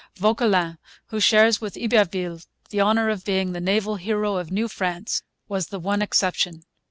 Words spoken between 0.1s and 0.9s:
Vauquelin,